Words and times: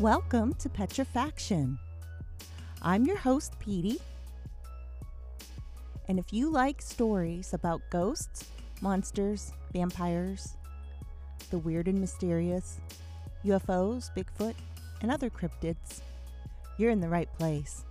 Welcome 0.00 0.54
to 0.60 0.70
Petrifaction. 0.70 1.76
I'm 2.80 3.04
your 3.04 3.18
host, 3.18 3.58
Petey. 3.58 3.98
And 6.08 6.18
if 6.18 6.32
you 6.32 6.48
like 6.50 6.80
stories 6.80 7.52
about 7.52 7.82
ghosts, 7.90 8.46
monsters, 8.80 9.52
vampires, 9.74 10.56
the 11.50 11.58
weird 11.58 11.86
and 11.86 12.00
mysterious, 12.00 12.78
UFOs, 13.44 14.08
Bigfoot, 14.16 14.54
and 15.02 15.12
other 15.12 15.28
cryptids, 15.28 16.00
you're 16.78 16.90
in 16.90 17.02
the 17.02 17.10
right 17.10 17.28
place. 17.36 17.84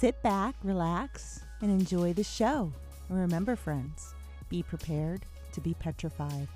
Sit 0.00 0.22
back, 0.22 0.54
relax, 0.64 1.40
and 1.60 1.70
enjoy 1.70 2.14
the 2.14 2.24
show. 2.24 2.72
And 3.10 3.18
remember, 3.18 3.54
friends, 3.54 4.14
be 4.48 4.62
prepared 4.62 5.26
to 5.52 5.60
be 5.60 5.74
petrified. 5.74 6.48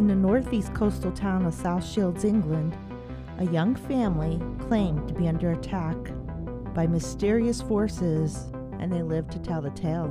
In 0.00 0.06
the 0.06 0.14
northeast 0.14 0.72
coastal 0.72 1.12
town 1.12 1.44
of 1.44 1.52
South 1.52 1.84
Shields, 1.84 2.24
England, 2.24 2.74
a 3.36 3.44
young 3.44 3.74
family 3.74 4.40
claimed 4.66 5.06
to 5.08 5.12
be 5.12 5.28
under 5.28 5.52
attack 5.52 5.94
by 6.72 6.86
mysterious 6.86 7.60
forces 7.60 8.50
and 8.78 8.90
they 8.90 9.02
lived 9.02 9.30
to 9.32 9.38
tell 9.38 9.60
the 9.60 9.68
tale. 9.68 10.08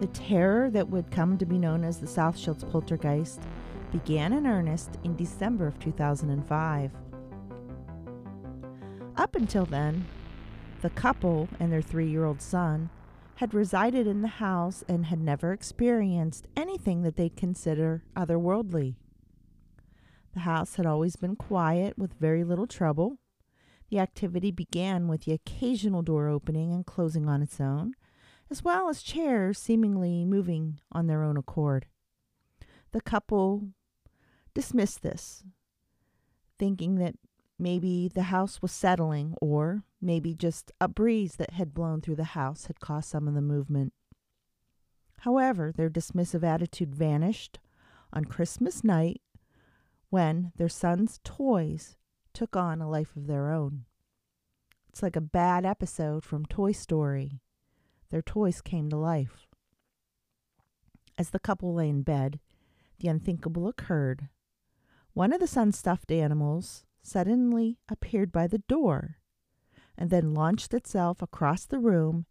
The 0.00 0.08
terror 0.08 0.68
that 0.70 0.88
would 0.88 1.12
come 1.12 1.38
to 1.38 1.46
be 1.46 1.58
known 1.58 1.84
as 1.84 1.98
the 1.98 2.08
South 2.08 2.36
Shields 2.36 2.64
poltergeist 2.64 3.40
began 3.92 4.32
in 4.32 4.44
earnest 4.44 4.98
in 5.04 5.14
December 5.14 5.68
of 5.68 5.78
2005. 5.78 6.90
Up 9.16 9.36
until 9.36 9.64
then, 9.64 10.06
the 10.82 10.90
couple 10.90 11.48
and 11.60 11.70
their 11.70 11.82
three 11.82 12.10
year 12.10 12.24
old 12.24 12.42
son 12.42 12.90
had 13.38 13.54
resided 13.54 14.04
in 14.04 14.20
the 14.20 14.26
house 14.26 14.82
and 14.88 15.06
had 15.06 15.20
never 15.20 15.52
experienced 15.52 16.48
anything 16.56 17.02
that 17.02 17.14
they 17.14 17.28
consider 17.28 18.02
otherworldly. 18.16 18.96
The 20.34 20.40
house 20.40 20.74
had 20.74 20.86
always 20.86 21.14
been 21.14 21.36
quiet 21.36 21.96
with 21.96 22.18
very 22.18 22.42
little 22.42 22.66
trouble. 22.66 23.18
The 23.90 24.00
activity 24.00 24.50
began 24.50 25.06
with 25.06 25.22
the 25.22 25.34
occasional 25.34 26.02
door 26.02 26.26
opening 26.26 26.72
and 26.72 26.84
closing 26.84 27.28
on 27.28 27.40
its 27.40 27.60
own, 27.60 27.94
as 28.50 28.64
well 28.64 28.88
as 28.88 29.02
chairs 29.02 29.56
seemingly 29.56 30.24
moving 30.24 30.80
on 30.90 31.06
their 31.06 31.22
own 31.22 31.36
accord. 31.36 31.86
The 32.90 33.00
couple 33.00 33.68
dismissed 34.52 35.02
this, 35.02 35.44
thinking 36.58 36.96
that 36.96 37.14
maybe 37.58 38.08
the 38.08 38.24
house 38.24 38.62
was 38.62 38.72
settling 38.72 39.34
or 39.40 39.84
Maybe 40.00 40.34
just 40.34 40.70
a 40.80 40.86
breeze 40.86 41.36
that 41.36 41.50
had 41.50 41.74
blown 41.74 42.00
through 42.00 42.16
the 42.16 42.24
house 42.24 42.66
had 42.66 42.80
caused 42.80 43.08
some 43.08 43.26
of 43.26 43.34
the 43.34 43.40
movement. 43.40 43.92
However, 45.20 45.72
their 45.72 45.90
dismissive 45.90 46.44
attitude 46.44 46.94
vanished 46.94 47.58
on 48.12 48.24
Christmas 48.24 48.84
night 48.84 49.20
when 50.10 50.52
their 50.56 50.68
son's 50.68 51.18
toys 51.24 51.96
took 52.32 52.54
on 52.54 52.80
a 52.80 52.88
life 52.88 53.16
of 53.16 53.26
their 53.26 53.50
own. 53.50 53.86
It's 54.88 55.02
like 55.02 55.16
a 55.16 55.20
bad 55.20 55.66
episode 55.66 56.24
from 56.24 56.46
Toy 56.46 56.70
Story. 56.70 57.40
Their 58.10 58.22
toys 58.22 58.60
came 58.60 58.88
to 58.90 58.96
life. 58.96 59.48
As 61.18 61.30
the 61.30 61.40
couple 61.40 61.74
lay 61.74 61.88
in 61.88 62.02
bed, 62.02 62.38
the 63.00 63.08
unthinkable 63.08 63.66
occurred. 63.66 64.28
One 65.12 65.32
of 65.32 65.40
the 65.40 65.48
son's 65.48 65.76
stuffed 65.76 66.12
animals 66.12 66.84
suddenly 67.02 67.78
appeared 67.88 68.32
by 68.32 68.46
the 68.46 68.58
door 68.58 69.18
and 69.96 70.10
then 70.10 70.32
launched 70.32 70.72
itself 70.72 71.20
across 71.20 71.66
the 71.66 71.78
room, 71.78 72.26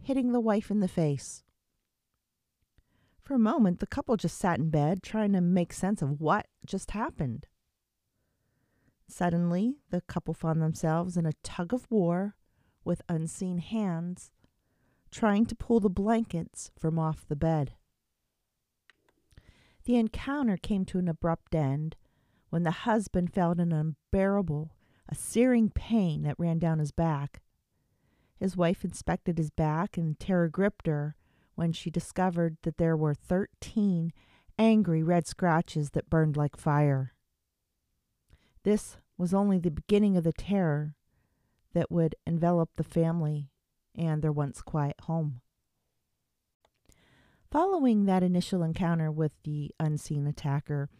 hitting 0.00 0.32
the 0.32 0.40
wife 0.40 0.70
in 0.70 0.80
the 0.80 0.88
face. 0.88 1.44
For 3.22 3.34
a 3.34 3.38
moment, 3.38 3.78
the 3.78 3.86
couple 3.86 4.16
just 4.16 4.38
sat 4.38 4.58
in 4.58 4.70
bed 4.70 5.02
trying 5.02 5.32
to 5.32 5.40
make 5.40 5.72
sense 5.72 6.02
of 6.02 6.20
what 6.20 6.46
just 6.64 6.92
happened. 6.92 7.46
Suddenly, 9.06 9.76
the 9.90 10.00
couple 10.00 10.32
found 10.32 10.62
themselves 10.62 11.16
in 11.16 11.26
a 11.26 11.34
tug 11.42 11.74
of 11.74 11.86
war 11.90 12.34
with 12.82 13.02
unseen 13.08 13.58
hands, 13.58 14.30
trying 15.10 15.44
to 15.46 15.54
pull 15.54 15.80
the 15.80 15.90
blankets 15.90 16.70
from 16.78 16.98
off 16.98 17.26
the 17.28 17.36
bed. 17.36 17.74
The 19.84 19.96
encounter 19.96 20.56
came 20.56 20.84
to 20.86 20.98
an 20.98 21.08
abrupt 21.08 21.54
end 21.54 21.96
when 22.52 22.64
the 22.64 22.70
husband 22.70 23.32
felt 23.32 23.58
an 23.58 23.72
unbearable 23.72 24.76
a 25.08 25.14
searing 25.14 25.70
pain 25.70 26.20
that 26.20 26.38
ran 26.38 26.58
down 26.58 26.78
his 26.78 26.92
back. 26.92 27.40
His 28.38 28.58
wife 28.58 28.84
inspected 28.84 29.38
his 29.38 29.48
back, 29.48 29.96
and 29.96 30.20
terror 30.20 30.50
gripped 30.50 30.86
her 30.86 31.16
when 31.54 31.72
she 31.72 31.88
discovered 31.90 32.58
that 32.62 32.76
there 32.76 32.94
were 32.94 33.14
thirteen 33.14 34.12
angry 34.58 35.02
red 35.02 35.26
scratches 35.26 35.92
that 35.92 36.10
burned 36.10 36.36
like 36.36 36.58
fire. 36.58 37.14
This 38.64 38.98
was 39.16 39.32
only 39.32 39.58
the 39.58 39.70
beginning 39.70 40.18
of 40.18 40.24
the 40.24 40.34
terror 40.34 40.94
that 41.72 41.90
would 41.90 42.16
envelop 42.26 42.68
the 42.76 42.84
family 42.84 43.48
and 43.94 44.20
their 44.20 44.30
once 44.30 44.60
quiet 44.60 44.96
home. 45.04 45.40
Following 47.50 48.04
that 48.04 48.22
initial 48.22 48.62
encounter 48.62 49.10
with 49.10 49.32
the 49.44 49.70
unseen 49.80 50.26
attacker, 50.26 50.90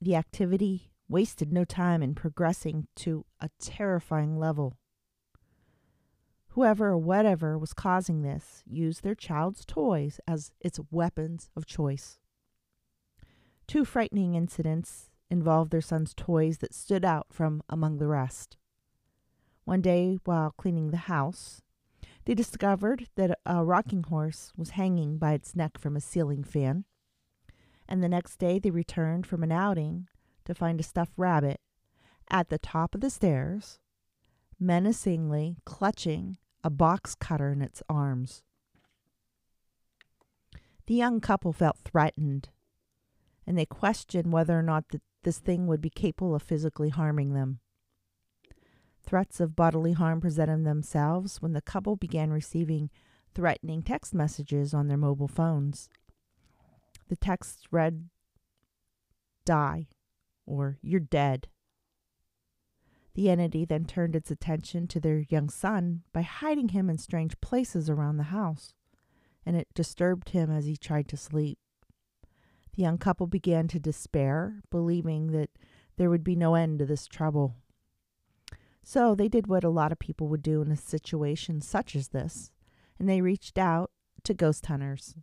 the 0.00 0.16
activity 0.16 0.90
wasted 1.08 1.52
no 1.52 1.64
time 1.64 2.02
in 2.02 2.14
progressing 2.14 2.86
to 2.96 3.24
a 3.40 3.50
terrifying 3.60 4.38
level. 4.38 4.74
Whoever 6.48 6.90
or 6.90 6.98
whatever 6.98 7.58
was 7.58 7.72
causing 7.72 8.22
this 8.22 8.62
used 8.64 9.02
their 9.02 9.14
child's 9.14 9.64
toys 9.64 10.20
as 10.26 10.52
its 10.60 10.78
weapons 10.90 11.50
of 11.56 11.66
choice. 11.66 12.18
Two 13.66 13.84
frightening 13.84 14.34
incidents 14.34 15.10
involved 15.30 15.70
their 15.70 15.80
son's 15.80 16.14
toys 16.14 16.58
that 16.58 16.74
stood 16.74 17.04
out 17.04 17.26
from 17.30 17.62
among 17.68 17.98
the 17.98 18.06
rest. 18.06 18.56
One 19.64 19.80
day, 19.80 20.18
while 20.24 20.54
cleaning 20.56 20.90
the 20.90 21.08
house, 21.08 21.62
they 22.24 22.34
discovered 22.34 23.08
that 23.16 23.38
a 23.44 23.64
rocking 23.64 24.04
horse 24.04 24.52
was 24.56 24.70
hanging 24.70 25.18
by 25.18 25.32
its 25.32 25.56
neck 25.56 25.78
from 25.78 25.96
a 25.96 26.00
ceiling 26.00 26.44
fan. 26.44 26.84
And 27.88 28.02
the 28.02 28.08
next 28.08 28.36
day, 28.36 28.58
they 28.58 28.70
returned 28.70 29.26
from 29.26 29.42
an 29.42 29.52
outing 29.52 30.08
to 30.44 30.54
find 30.54 30.80
a 30.80 30.82
stuffed 30.82 31.12
rabbit 31.16 31.60
at 32.30 32.48
the 32.48 32.58
top 32.58 32.94
of 32.94 33.00
the 33.00 33.10
stairs, 33.10 33.78
menacingly 34.58 35.56
clutching 35.64 36.38
a 36.62 36.70
box 36.70 37.14
cutter 37.14 37.52
in 37.52 37.60
its 37.60 37.82
arms. 37.88 38.42
The 40.86 40.94
young 40.94 41.20
couple 41.20 41.52
felt 41.52 41.78
threatened, 41.84 42.50
and 43.46 43.56
they 43.56 43.66
questioned 43.66 44.32
whether 44.32 44.58
or 44.58 44.62
not 44.62 44.88
the, 44.90 45.00
this 45.22 45.38
thing 45.38 45.66
would 45.66 45.80
be 45.80 45.90
capable 45.90 46.34
of 46.34 46.42
physically 46.42 46.90
harming 46.90 47.34
them. 47.34 47.60
Threats 49.02 49.40
of 49.40 49.56
bodily 49.56 49.92
harm 49.92 50.20
presented 50.20 50.64
themselves 50.64 51.42
when 51.42 51.52
the 51.52 51.60
couple 51.60 51.96
began 51.96 52.30
receiving 52.30 52.90
threatening 53.34 53.82
text 53.82 54.14
messages 54.14 54.72
on 54.72 54.88
their 54.88 54.96
mobile 54.96 55.28
phones. 55.28 55.88
The 57.08 57.16
text 57.16 57.66
read, 57.70 58.08
Die, 59.44 59.88
or 60.46 60.78
You're 60.82 61.00
dead. 61.00 61.48
The 63.14 63.30
entity 63.30 63.64
then 63.64 63.84
turned 63.84 64.16
its 64.16 64.30
attention 64.30 64.88
to 64.88 65.00
their 65.00 65.20
young 65.28 65.48
son 65.48 66.02
by 66.12 66.22
hiding 66.22 66.70
him 66.70 66.90
in 66.90 66.98
strange 66.98 67.40
places 67.40 67.88
around 67.88 68.16
the 68.16 68.24
house, 68.24 68.74
and 69.46 69.56
it 69.56 69.68
disturbed 69.74 70.30
him 70.30 70.50
as 70.50 70.66
he 70.66 70.76
tried 70.76 71.08
to 71.08 71.16
sleep. 71.16 71.58
The 72.74 72.82
young 72.82 72.98
couple 72.98 73.28
began 73.28 73.68
to 73.68 73.78
despair, 73.78 74.62
believing 74.70 75.28
that 75.28 75.50
there 75.96 76.10
would 76.10 76.24
be 76.24 76.34
no 76.34 76.56
end 76.56 76.80
to 76.80 76.86
this 76.86 77.06
trouble. 77.06 77.54
So 78.82 79.14
they 79.14 79.28
did 79.28 79.46
what 79.46 79.62
a 79.62 79.70
lot 79.70 79.92
of 79.92 80.00
people 80.00 80.26
would 80.28 80.42
do 80.42 80.60
in 80.60 80.72
a 80.72 80.76
situation 80.76 81.60
such 81.60 81.94
as 81.94 82.08
this, 82.08 82.50
and 82.98 83.08
they 83.08 83.20
reached 83.20 83.58
out 83.58 83.92
to 84.24 84.34
ghost 84.34 84.66
hunters. 84.66 85.14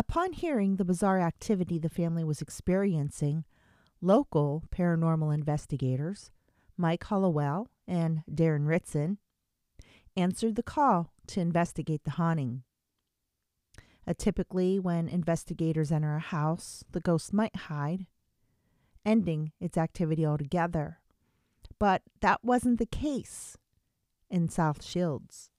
Upon 0.00 0.32
hearing 0.32 0.76
the 0.76 0.84
bizarre 0.86 1.20
activity 1.20 1.78
the 1.78 1.90
family 1.90 2.24
was 2.24 2.40
experiencing, 2.40 3.44
local 4.00 4.64
paranormal 4.74 5.34
investigators, 5.34 6.30
Mike 6.74 7.04
Hallowell 7.04 7.68
and 7.86 8.22
Darren 8.26 8.66
Ritson, 8.66 9.18
answered 10.16 10.56
the 10.56 10.62
call 10.62 11.12
to 11.26 11.40
investigate 11.42 12.04
the 12.04 12.12
haunting. 12.12 12.62
Uh, 14.06 14.14
typically, 14.16 14.78
when 14.78 15.06
investigators 15.06 15.92
enter 15.92 16.16
a 16.16 16.18
house, 16.18 16.82
the 16.92 17.00
ghost 17.00 17.34
might 17.34 17.54
hide, 17.54 18.06
ending 19.04 19.52
its 19.60 19.76
activity 19.76 20.24
altogether. 20.24 21.00
But 21.78 22.00
that 22.22 22.42
wasn't 22.42 22.78
the 22.78 22.86
case 22.86 23.58
in 24.30 24.48
South 24.48 24.82
Shields. 24.82 25.50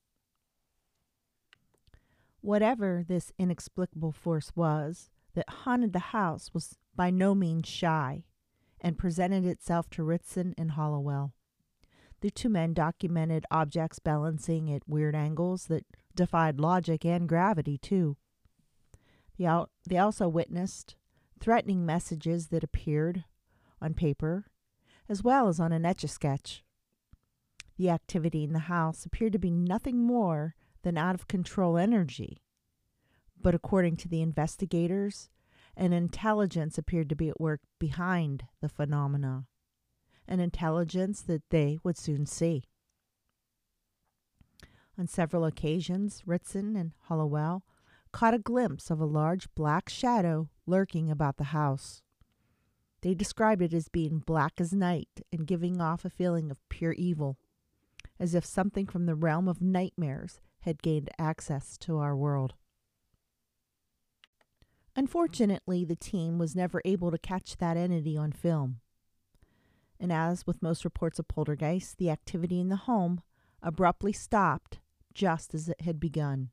Whatever 2.41 3.03
this 3.07 3.31
inexplicable 3.37 4.11
force 4.11 4.51
was 4.55 5.09
that 5.35 5.49
haunted 5.49 5.93
the 5.93 5.99
house 5.99 6.53
was 6.53 6.77
by 6.95 7.09
no 7.09 7.33
means 7.33 7.67
shy 7.67 8.25
and 8.81 8.97
presented 8.97 9.45
itself 9.45 9.89
to 9.91 10.03
Ritson 10.03 10.53
and 10.57 10.71
Hallowell. 10.71 11.33
The 12.21 12.31
two 12.31 12.49
men 12.49 12.73
documented 12.73 13.45
objects 13.49 13.99
balancing 13.99 14.71
at 14.71 14.87
weird 14.87 15.15
angles 15.15 15.65
that 15.65 15.85
defied 16.15 16.59
logic 16.59 17.05
and 17.05 17.29
gravity, 17.29 17.77
too. 17.77 18.17
They, 19.37 19.45
al- 19.45 19.69
they 19.87 19.97
also 19.97 20.27
witnessed 20.27 20.95
threatening 21.39 21.85
messages 21.85 22.47
that 22.47 22.63
appeared 22.63 23.23
on 23.81 23.93
paper 23.93 24.45
as 25.09 25.23
well 25.23 25.47
as 25.47 25.59
on 25.59 25.71
an 25.71 25.85
etch 25.85 26.03
a 26.03 26.07
sketch. 26.07 26.63
The 27.77 27.89
activity 27.89 28.43
in 28.43 28.53
the 28.53 28.59
house 28.59 29.05
appeared 29.05 29.33
to 29.33 29.39
be 29.39 29.51
nothing 29.51 30.03
more 30.03 30.55
than 30.83 30.97
out 30.97 31.15
of 31.15 31.27
control 31.27 31.77
energy. 31.77 32.41
But 33.39 33.55
according 33.55 33.97
to 33.97 34.07
the 34.07 34.21
investigators, 34.21 35.29
an 35.75 35.93
intelligence 35.93 36.77
appeared 36.77 37.09
to 37.09 37.15
be 37.15 37.29
at 37.29 37.41
work 37.41 37.61
behind 37.79 38.45
the 38.61 38.69
phenomena, 38.69 39.45
an 40.27 40.39
intelligence 40.39 41.21
that 41.21 41.43
they 41.49 41.79
would 41.83 41.97
soon 41.97 42.25
see. 42.25 42.63
On 44.97 45.07
several 45.07 45.45
occasions, 45.45 46.21
Ritson 46.25 46.75
and 46.75 46.91
Hallowell 47.07 47.63
caught 48.11 48.33
a 48.33 48.39
glimpse 48.39 48.91
of 48.91 48.99
a 48.99 49.05
large 49.05 49.47
black 49.55 49.89
shadow 49.89 50.49
lurking 50.65 51.09
about 51.09 51.37
the 51.37 51.45
house. 51.45 52.01
They 53.01 53.15
described 53.15 53.61
it 53.61 53.73
as 53.73 53.87
being 53.87 54.19
black 54.19 54.59
as 54.59 54.73
night 54.73 55.21
and 55.31 55.47
giving 55.47 55.81
off 55.81 56.05
a 56.05 56.09
feeling 56.09 56.51
of 56.51 56.57
pure 56.69 56.91
evil, 56.93 57.37
as 58.19 58.35
if 58.35 58.45
something 58.45 58.85
from 58.85 59.05
the 59.05 59.15
realm 59.15 59.47
of 59.47 59.61
nightmares 59.61 60.39
had 60.61 60.81
gained 60.81 61.09
access 61.19 61.77
to 61.79 61.97
our 61.97 62.15
world. 62.15 62.53
Unfortunately, 64.95 65.85
the 65.85 65.95
team 65.95 66.37
was 66.37 66.55
never 66.55 66.81
able 66.83 67.11
to 67.11 67.17
catch 67.17 67.57
that 67.57 67.77
entity 67.77 68.17
on 68.17 68.31
film. 68.31 68.79
And 69.99 70.11
as 70.11 70.45
with 70.47 70.63
most 70.63 70.83
reports 70.83 71.19
of 71.19 71.27
poltergeist, 71.27 71.97
the 71.97 72.09
activity 72.09 72.59
in 72.59 72.69
the 72.69 72.75
home 72.75 73.21
abruptly 73.61 74.11
stopped 74.11 74.79
just 75.13 75.53
as 75.53 75.69
it 75.69 75.81
had 75.81 75.99
begun. 75.99 76.49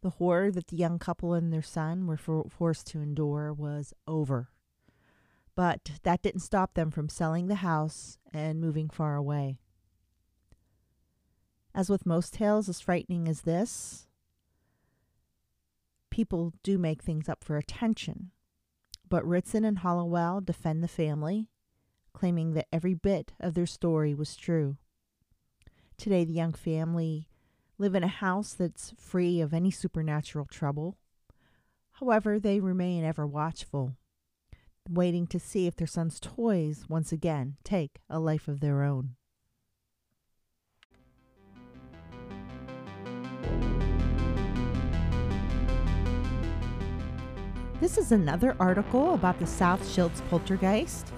The 0.00 0.10
horror 0.10 0.50
that 0.50 0.68
the 0.68 0.76
young 0.76 0.98
couple 0.98 1.34
and 1.34 1.52
their 1.52 1.62
son 1.62 2.06
were 2.06 2.16
for- 2.16 2.48
forced 2.48 2.86
to 2.88 3.00
endure 3.00 3.52
was 3.52 3.92
over. 4.06 4.48
But 5.54 6.00
that 6.04 6.22
didn't 6.22 6.40
stop 6.40 6.74
them 6.74 6.90
from 6.90 7.10
selling 7.10 7.48
the 7.48 7.56
house 7.56 8.18
and 8.32 8.60
moving 8.60 8.88
far 8.88 9.16
away. 9.16 9.58
As 11.74 11.88
with 11.88 12.06
most 12.06 12.34
tales 12.34 12.68
as 12.68 12.80
frightening 12.80 13.28
as 13.28 13.42
this, 13.42 14.08
people 16.10 16.52
do 16.62 16.78
make 16.78 17.02
things 17.02 17.28
up 17.28 17.44
for 17.44 17.56
attention. 17.56 18.32
But 19.08 19.26
Ritson 19.26 19.64
and 19.64 19.78
Hallowell 19.78 20.40
defend 20.40 20.82
the 20.82 20.88
family, 20.88 21.48
claiming 22.12 22.54
that 22.54 22.68
every 22.72 22.94
bit 22.94 23.32
of 23.40 23.54
their 23.54 23.66
story 23.66 24.14
was 24.14 24.36
true. 24.36 24.76
Today, 25.96 26.24
the 26.24 26.32
young 26.32 26.52
family 26.52 27.28
live 27.78 27.94
in 27.94 28.04
a 28.04 28.08
house 28.08 28.52
that's 28.52 28.94
free 28.98 29.40
of 29.40 29.54
any 29.54 29.70
supernatural 29.70 30.46
trouble. 30.46 30.96
However, 31.92 32.38
they 32.38 32.60
remain 32.60 33.04
ever 33.04 33.26
watchful, 33.26 33.96
waiting 34.88 35.26
to 35.28 35.38
see 35.38 35.66
if 35.66 35.76
their 35.76 35.86
son's 35.86 36.18
toys 36.18 36.84
once 36.88 37.12
again 37.12 37.56
take 37.64 38.00
a 38.08 38.18
life 38.18 38.48
of 38.48 38.60
their 38.60 38.82
own. 38.82 39.16
This 47.80 47.96
is 47.96 48.12
another 48.12 48.54
article 48.60 49.14
about 49.14 49.38
the 49.38 49.46
South 49.46 49.90
Shields 49.90 50.20
poltergeist. 50.28 51.14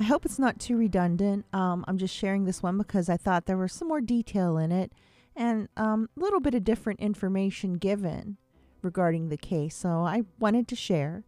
I 0.00 0.02
hope 0.02 0.24
it's 0.24 0.38
not 0.40 0.58
too 0.58 0.76
redundant. 0.76 1.46
Um, 1.52 1.84
I'm 1.86 1.96
just 1.96 2.12
sharing 2.12 2.44
this 2.44 2.60
one 2.60 2.76
because 2.76 3.08
I 3.08 3.16
thought 3.16 3.46
there 3.46 3.56
was 3.56 3.72
some 3.72 3.86
more 3.86 4.00
detail 4.00 4.58
in 4.58 4.72
it 4.72 4.90
and 5.36 5.68
um, 5.76 6.08
a 6.16 6.20
little 6.20 6.40
bit 6.40 6.56
of 6.56 6.64
different 6.64 6.98
information 6.98 7.74
given 7.74 8.36
regarding 8.82 9.28
the 9.28 9.36
case. 9.36 9.76
So 9.76 10.00
I 10.00 10.22
wanted 10.40 10.66
to 10.66 10.74
share. 10.74 11.22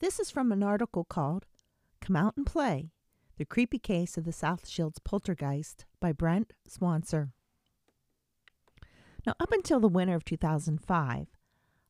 This 0.00 0.18
is 0.18 0.32
from 0.32 0.50
an 0.50 0.64
article 0.64 1.04
called 1.04 1.46
Come 2.00 2.16
Out 2.16 2.36
and 2.36 2.44
Play 2.44 2.90
The 3.36 3.44
Creepy 3.44 3.78
Case 3.78 4.18
of 4.18 4.24
the 4.24 4.32
South 4.32 4.66
Shields 4.68 4.98
Poltergeist 4.98 5.84
by 6.00 6.10
Brent 6.10 6.54
Swancer. 6.68 7.30
Now, 9.26 9.34
up 9.40 9.50
until 9.50 9.80
the 9.80 9.88
winter 9.88 10.14
of 10.14 10.24
2005, 10.24 11.26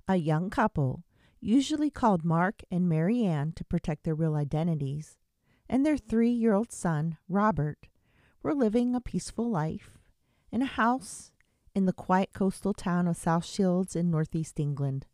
a 0.08 0.16
young 0.16 0.48
couple, 0.48 1.04
usually 1.38 1.90
called 1.90 2.24
Mark 2.24 2.62
and 2.70 2.88
Mary 2.88 3.24
Ann 3.24 3.52
to 3.56 3.64
protect 3.64 4.04
their 4.04 4.14
real 4.14 4.34
identities, 4.34 5.18
and 5.68 5.84
their 5.84 5.98
three 5.98 6.30
year 6.30 6.54
old 6.54 6.72
son, 6.72 7.18
Robert, 7.28 7.88
were 8.42 8.54
living 8.54 8.94
a 8.94 9.02
peaceful 9.02 9.50
life 9.50 9.98
in 10.50 10.62
a 10.62 10.66
house 10.66 11.32
in 11.74 11.84
the 11.84 11.92
quiet 11.92 12.30
coastal 12.32 12.72
town 12.72 13.06
of 13.06 13.18
South 13.18 13.44
Shields 13.44 13.94
in 13.94 14.10
northeast 14.10 14.58
England. 14.58 15.04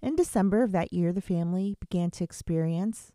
In 0.00 0.16
December 0.16 0.62
of 0.62 0.72
that 0.72 0.94
year, 0.94 1.12
the 1.12 1.20
family 1.20 1.76
began 1.78 2.10
to 2.12 2.24
experience 2.24 3.12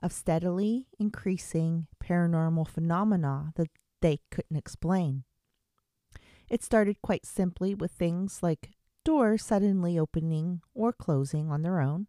a 0.00 0.08
steadily 0.08 0.86
increasing 1.00 1.88
paranormal 2.02 2.68
phenomena 2.68 3.52
that 3.56 3.68
they 4.00 4.20
couldn't 4.30 4.56
explain. 4.56 5.24
It 6.50 6.64
started 6.64 7.00
quite 7.00 7.24
simply 7.24 7.74
with 7.74 7.92
things 7.92 8.42
like 8.42 8.72
doors 9.04 9.44
suddenly 9.44 9.98
opening 9.98 10.60
or 10.74 10.92
closing 10.92 11.50
on 11.50 11.62
their 11.62 11.80
own, 11.80 12.08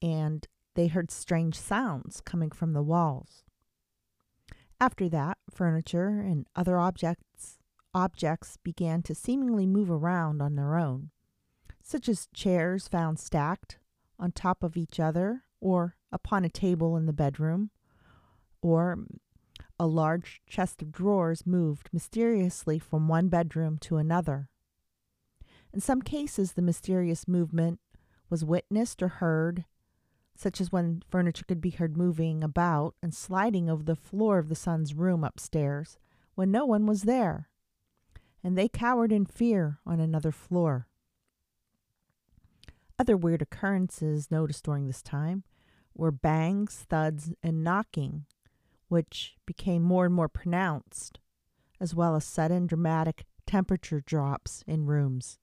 and 0.00 0.46
they 0.74 0.86
heard 0.86 1.10
strange 1.10 1.58
sounds 1.58 2.20
coming 2.20 2.52
from 2.52 2.72
the 2.72 2.82
walls. 2.82 3.42
After 4.80 5.08
that, 5.08 5.38
furniture 5.50 6.20
and 6.20 6.46
other 6.54 6.78
objects 6.78 7.58
objects 7.92 8.58
began 8.58 9.02
to 9.02 9.14
seemingly 9.14 9.66
move 9.66 9.90
around 9.90 10.42
on 10.42 10.54
their 10.54 10.76
own, 10.76 11.10
such 11.82 12.08
as 12.08 12.28
chairs 12.34 12.86
found 12.86 13.18
stacked 13.18 13.78
on 14.18 14.30
top 14.30 14.62
of 14.62 14.76
each 14.76 15.00
other 15.00 15.44
or 15.60 15.96
upon 16.12 16.44
a 16.44 16.50
table 16.50 16.96
in 16.96 17.06
the 17.06 17.12
bedroom, 17.12 17.70
or 18.60 18.98
a 19.78 19.86
large 19.86 20.40
chest 20.46 20.82
of 20.82 20.92
drawers 20.92 21.46
moved 21.46 21.90
mysteriously 21.92 22.78
from 22.78 23.08
one 23.08 23.28
bedroom 23.28 23.78
to 23.78 23.96
another. 23.96 24.48
In 25.72 25.80
some 25.80 26.02
cases, 26.02 26.52
the 26.52 26.62
mysterious 26.62 27.28
movement 27.28 27.80
was 28.30 28.44
witnessed 28.44 29.02
or 29.02 29.08
heard, 29.08 29.64
such 30.34 30.60
as 30.60 30.72
when 30.72 31.02
furniture 31.08 31.44
could 31.46 31.60
be 31.60 31.70
heard 31.70 31.96
moving 31.96 32.42
about 32.42 32.94
and 33.02 33.14
sliding 33.14 33.68
over 33.68 33.82
the 33.82 33.96
floor 33.96 34.38
of 34.38 34.48
the 34.48 34.54
son's 34.54 34.94
room 34.94 35.24
upstairs 35.24 35.98
when 36.34 36.50
no 36.50 36.64
one 36.64 36.86
was 36.86 37.02
there, 37.02 37.48
and 38.42 38.56
they 38.56 38.68
cowered 38.68 39.12
in 39.12 39.24
fear 39.24 39.78
on 39.86 40.00
another 40.00 40.32
floor. 40.32 40.86
Other 42.98 43.16
weird 43.16 43.42
occurrences 43.42 44.30
noticed 44.30 44.64
during 44.64 44.86
this 44.86 45.02
time 45.02 45.44
were 45.94 46.10
bangs, 46.10 46.86
thuds, 46.88 47.32
and 47.42 47.62
knocking, 47.62 48.26
which 48.88 49.36
became 49.46 49.82
more 49.82 50.06
and 50.06 50.14
more 50.14 50.28
pronounced, 50.28 51.18
as 51.80 51.94
well 51.94 52.16
as 52.16 52.24
sudden 52.24 52.66
dramatic 52.66 53.24
temperature 53.46 54.00
drops 54.00 54.64
in 54.66 54.86
rooms. 54.86 55.38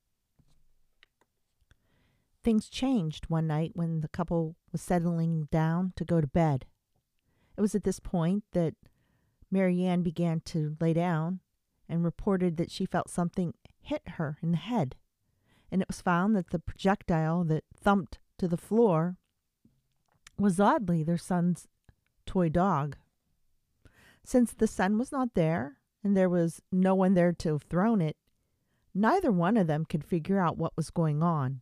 Things 2.44 2.68
changed 2.68 3.26
one 3.30 3.48
night 3.48 3.72
when 3.74 4.02
the 4.02 4.10
couple 4.10 4.56
was 4.72 4.82
settling 4.82 5.48
down 5.52 5.94
to 5.96 6.04
go 6.04 6.20
to 6.20 6.28
bed. 6.28 6.66
It 7.58 7.62
was 7.62 7.74
at 7.76 7.84
this 7.84 8.00
point 8.00 8.44
that 8.52 8.76
Marianne 9.50 10.04
began 10.04 10.42
to 10.46 10.76
lay 10.82 10.94
down 10.94 11.40
and 11.88 12.04
reported 12.04 12.58
that 12.58 12.72
she 12.72 12.86
felt 12.86 13.10
something 13.10 13.54
hit 13.80 14.02
her 14.18 14.38
in 14.42 14.52
the 14.52 14.58
head. 14.58 14.96
And 15.72 15.82
it 15.82 15.88
was 15.88 16.02
found 16.02 16.36
that 16.36 16.50
the 16.50 16.60
projectile 16.60 17.44
that 17.46 17.64
thumped 17.76 18.20
to 18.40 18.48
the 18.48 18.58
floor 18.58 19.18
was 20.38 20.60
oddly 20.60 21.04
their 21.04 21.18
son's 21.18 21.68
toy 22.26 22.50
dog. 22.50 22.98
Since 24.26 24.54
the 24.54 24.68
son 24.68 24.98
was 24.98 25.12
not 25.12 25.34
there 25.34 25.78
and 26.04 26.16
there 26.16 26.30
was 26.30 26.62
no 26.72 26.96
one 26.96 27.14
there 27.14 27.34
to 27.34 27.54
have 27.54 27.64
thrown 27.64 28.02
it, 28.02 28.18
neither 28.94 29.32
one 29.32 29.58
of 29.58 29.68
them 29.68 29.86
could 29.86 30.04
figure 30.04 30.40
out 30.40 30.58
what 30.58 30.78
was 30.78 30.90
going 30.90 31.22
on. 31.22 31.62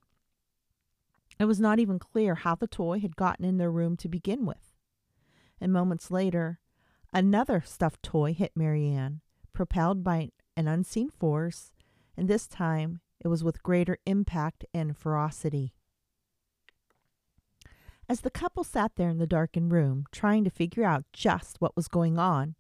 It 1.40 1.46
was 1.46 1.60
not 1.60 1.80
even 1.80 1.98
clear 1.98 2.36
how 2.36 2.56
the 2.56 2.68
toy 2.68 3.00
had 3.00 3.16
gotten 3.16 3.46
in 3.46 3.58
their 3.58 3.72
room 3.72 3.98
to 3.98 4.08
begin 4.08 4.46
with. 4.46 4.76
And 5.60 5.74
moments 5.74 6.12
later, 6.12 6.60
another 7.14 7.64
stuffed 7.66 8.04
toy 8.04 8.34
hit 8.34 8.52
Marianne, 8.56 9.22
propelled 9.54 10.04
by 10.04 10.30
an 10.56 10.68
unseen 10.68 11.10
force, 11.10 11.72
and 12.16 12.28
this 12.28 12.48
time 12.48 13.02
it 13.20 13.28
was 13.28 13.44
with 13.44 13.64
greater 13.64 13.98
impact 14.06 14.66
and 14.74 14.96
ferocity. 14.96 15.74
As 18.12 18.20
the 18.20 18.30
couple 18.30 18.66
sat 18.66 18.98
there 18.98 19.08
in 19.08 19.20
the 19.20 19.26
darkened 19.26 19.72
room, 19.72 20.04
trying 20.12 20.44
to 20.44 20.50
figure 20.50 20.84
out 20.84 21.06
just 21.14 21.62
what 21.62 21.78
was 21.78 21.88
going 21.88 22.20
on, 22.20 22.56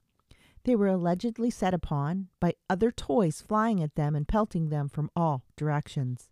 they 0.63 0.77
were 0.77 0.88
allegedly 0.88 1.50
set 1.50 1.74
upon 1.74 2.29
by 2.39 2.53
other 2.70 2.89
toys 2.89 3.41
flying 3.41 3.84
at 3.84 3.96
them 3.96 4.15
and 4.15 4.29
pelting 4.29 4.70
them 4.70 4.88
from 4.88 5.12
all 5.13 5.43
directions, 5.58 6.29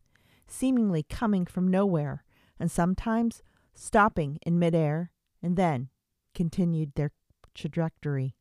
seemingly 0.47 1.03
coming 1.03 1.45
from 1.45 1.67
nowhere 1.67 2.23
and 2.57 2.71
sometimes 2.71 3.43
stopping 3.73 4.39
in 4.43 4.57
midair 4.57 5.11
and 5.43 5.57
then 5.57 5.89
continued 6.33 6.93
their 6.95 7.11
trajectory. 7.53 8.35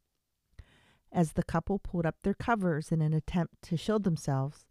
As 1.10 1.32
the 1.32 1.42
couple 1.42 1.80
pulled 1.80 2.06
up 2.06 2.18
their 2.22 2.34
covers 2.34 2.92
in 2.92 3.02
an 3.02 3.12
attempt 3.12 3.62
to 3.62 3.76
shield 3.76 4.04
themselves, 4.04 4.64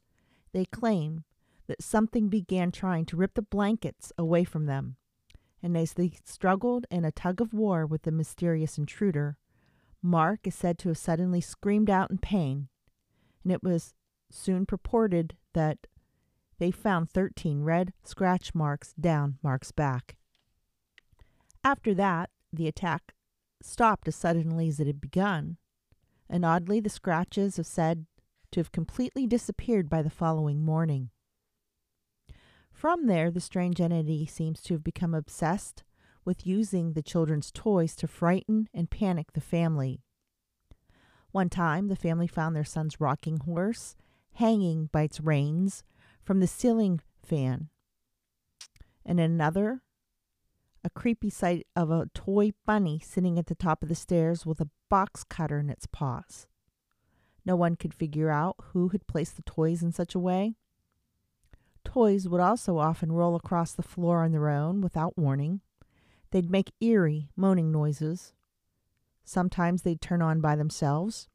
they 0.54 0.64
claim 0.64 1.26
that 1.68 1.84
something 1.84 2.30
began 2.30 2.72
trying 2.72 3.04
to 3.08 3.18
rip 3.18 3.34
the 3.34 3.42
blankets 3.42 4.14
away 4.18 4.46
from 4.46 4.68
them. 4.68 4.96
And 5.62 5.76
as 5.76 5.94
they 5.94 6.12
struggled 6.24 6.86
in 6.92 7.04
a 7.04 7.12
tug 7.12 7.42
of 7.42 7.54
war 7.54 7.86
with 7.86 8.04
the 8.04 8.12
mysterious 8.12 8.78
intruder, 8.78 9.38
Mark 10.02 10.46
is 10.46 10.56
said 10.56 10.78
to 10.80 10.90
have 10.90 10.98
suddenly 10.98 11.42
screamed 11.42 11.90
out 11.90 12.12
in 12.12 12.20
pain, 12.20 12.68
and 13.44 13.52
it 13.52 13.64
was 13.64 13.94
soon 14.30 14.66
purported 14.66 15.36
that 15.54 15.88
they 16.60 16.72
found 16.72 17.10
13 17.10 17.62
red 17.62 17.94
scratch 18.04 18.54
marks 18.54 18.94
down 18.94 19.38
Mark's 19.44 19.72
back. 19.72 20.18
After 21.64 21.94
that, 21.96 22.30
the 22.54 22.68
attack 22.68 23.14
stopped 23.62 24.08
as 24.08 24.16
suddenly 24.16 24.68
as 24.68 24.80
it 24.80 24.88
had 24.88 25.02
begun, 25.02 25.58
and 26.30 26.46
oddly, 26.46 26.80
the 26.80 26.90
scratches 26.90 27.58
are 27.58 27.64
said 27.64 28.06
to 28.52 28.60
have 28.60 28.72
completely 28.72 29.28
disappeared 29.28 29.90
by 29.90 30.02
the 30.02 30.10
following 30.10 30.64
morning. 30.64 31.10
From 32.78 33.08
there, 33.08 33.32
the 33.32 33.42
strange 33.42 33.82
entity 33.82 34.28
seems 34.28 34.62
to 34.62 34.76
have 34.76 34.84
become 34.84 35.16
obsessed 35.16 35.84
with 36.24 36.46
using 36.46 36.94
the 36.94 37.02
children's 37.02 37.50
toys 37.52 37.96
to 37.96 38.08
frighten 38.08 38.70
and 38.72 38.88
panic 38.88 39.34
the 39.34 39.42
family. 39.42 40.04
One 41.32 41.50
time, 41.50 41.88
the 41.88 41.96
family 41.96 42.28
found 42.28 42.56
their 42.56 42.64
son's 42.64 43.02
rocking 43.02 43.38
horse 43.38 43.96
hanging 44.34 44.92
by 44.92 45.02
its 45.02 45.20
reins 45.20 45.84
from 46.22 46.40
the 46.40 46.46
ceiling 46.46 47.02
fan. 47.26 47.70
And 49.04 49.20
another, 49.20 49.82
a 50.84 50.92
creepy 50.92 51.32
sight 51.32 51.66
of 51.76 51.90
a 51.90 52.12
toy 52.14 52.52
bunny 52.64 53.02
sitting 53.04 53.40
at 53.40 53.48
the 53.48 53.56
top 53.56 53.82
of 53.82 53.90
the 53.90 53.96
stairs 53.96 54.46
with 54.46 54.62
a 54.62 54.70
box 54.88 55.24
cutter 55.24 55.58
in 55.58 55.72
its 55.72 55.88
paws. 55.88 56.46
No 57.44 57.56
one 57.56 57.76
could 57.76 57.96
figure 57.96 58.30
out 58.30 58.56
who 58.74 58.90
had 58.90 59.08
placed 59.08 59.36
the 59.36 59.42
toys 59.42 59.82
in 59.82 59.92
such 59.92 60.14
a 60.14 60.20
way. 60.20 60.58
Toys 61.88 62.28
would 62.28 62.42
also 62.42 62.80
often 62.80 63.14
roll 63.14 63.34
across 63.34 63.72
the 63.72 63.82
floor 63.82 64.22
on 64.22 64.34
their 64.34 64.50
own 64.50 64.82
without 64.82 65.18
warning. 65.18 65.62
They'd 66.32 66.52
make 66.52 66.74
eerie, 66.82 67.30
moaning 67.38 67.72
noises. 67.72 68.34
Sometimes 69.24 69.84
they'd 69.84 70.02
turn 70.02 70.22
on 70.22 70.42
by 70.42 70.58
themselves. 70.58 71.30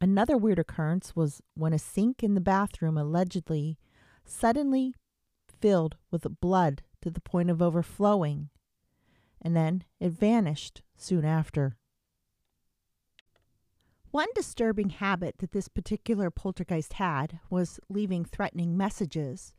Another 0.00 0.38
weird 0.38 0.58
occurrence 0.58 1.14
was 1.14 1.42
when 1.54 1.74
a 1.74 1.78
sink 1.78 2.22
in 2.22 2.32
the 2.32 2.40
bathroom 2.40 2.96
allegedly 2.96 3.78
suddenly 4.24 4.94
filled 5.60 5.96
with 6.10 6.40
blood 6.40 6.82
to 7.02 7.10
the 7.10 7.20
point 7.20 7.50
of 7.50 7.60
overflowing, 7.60 8.48
and 9.42 9.54
then 9.54 9.84
it 10.00 10.12
vanished 10.12 10.80
soon 10.96 11.26
after. 11.26 11.76
One 14.16 14.28
disturbing 14.34 14.88
habit 14.88 15.36
that 15.40 15.52
this 15.52 15.68
particular 15.68 16.30
poltergeist 16.30 16.94
had 16.94 17.38
was 17.50 17.78
leaving 17.90 18.24
threatening 18.24 18.74
messages. 18.74 19.52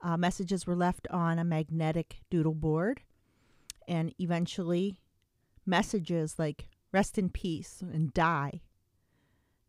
Uh, 0.00 0.16
messages 0.16 0.64
were 0.64 0.76
left 0.76 1.08
on 1.10 1.40
a 1.40 1.44
magnetic 1.44 2.20
doodle 2.30 2.54
board, 2.54 3.00
and 3.88 4.14
eventually, 4.20 5.00
messages 5.66 6.38
like 6.38 6.68
rest 6.92 7.18
in 7.18 7.30
peace 7.30 7.82
and 7.82 8.14
die 8.14 8.60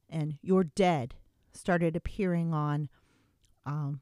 and 0.08 0.38
you're 0.44 0.66
dead 0.66 1.16
started 1.52 1.96
appearing 1.96 2.54
on 2.54 2.90
um, 3.66 4.02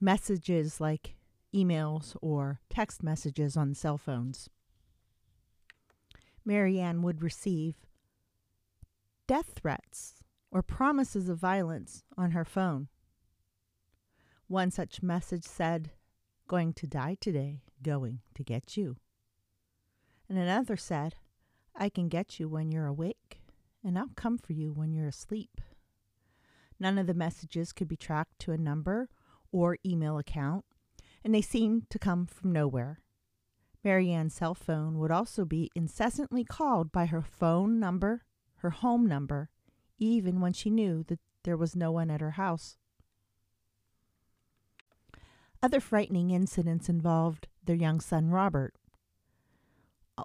messages 0.00 0.80
like 0.80 1.14
emails 1.54 2.16
or 2.22 2.58
text 2.70 3.02
messages 3.02 3.54
on 3.54 3.74
cell 3.74 3.98
phones. 3.98 4.48
Marianne 6.42 7.02
would 7.02 7.22
receive 7.22 7.74
death 9.28 9.52
threats 9.54 10.14
or 10.50 10.62
promises 10.62 11.28
of 11.28 11.38
violence 11.38 12.02
on 12.16 12.32
her 12.32 12.44
phone. 12.44 12.88
One 14.48 14.70
such 14.70 15.02
message 15.02 15.44
said, 15.44 15.90
Going 16.48 16.72
to 16.72 16.86
die 16.86 17.16
today, 17.20 17.60
going 17.82 18.20
to 18.34 18.42
get 18.42 18.76
you. 18.76 18.96
And 20.28 20.38
another 20.38 20.78
said, 20.78 21.16
I 21.76 21.90
can 21.90 22.08
get 22.08 22.40
you 22.40 22.48
when 22.48 22.72
you're 22.72 22.86
awake, 22.86 23.42
and 23.84 23.98
I'll 23.98 24.10
come 24.16 24.38
for 24.38 24.54
you 24.54 24.72
when 24.72 24.94
you're 24.94 25.08
asleep. 25.08 25.60
None 26.80 26.96
of 26.96 27.06
the 27.06 27.14
messages 27.14 27.74
could 27.74 27.88
be 27.88 27.96
tracked 27.96 28.38
to 28.40 28.52
a 28.52 28.58
number 28.58 29.10
or 29.52 29.76
email 29.84 30.16
account, 30.16 30.64
and 31.22 31.34
they 31.34 31.42
seemed 31.42 31.90
to 31.90 31.98
come 31.98 32.24
from 32.24 32.52
nowhere. 32.52 33.00
Marianne's 33.84 34.34
cell 34.34 34.54
phone 34.54 34.98
would 34.98 35.10
also 35.10 35.44
be 35.44 35.70
incessantly 35.74 36.44
called 36.44 36.90
by 36.90 37.06
her 37.06 37.22
phone 37.22 37.78
number, 37.78 38.24
her 38.58 38.70
home 38.70 39.06
number, 39.06 39.50
even 39.98 40.40
when 40.40 40.52
she 40.52 40.70
knew 40.70 41.02
that 41.04 41.20
there 41.44 41.56
was 41.56 41.76
no 41.76 41.92
one 41.92 42.10
at 42.10 42.20
her 42.20 42.32
house. 42.32 42.76
Other 45.62 45.80
frightening 45.80 46.30
incidents 46.30 46.88
involved 46.88 47.48
their 47.64 47.76
young 47.76 48.00
son 48.00 48.30
Robert. 48.30 48.74